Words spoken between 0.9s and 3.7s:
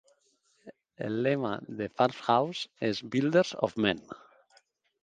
El lema de FarmHouse és "Builders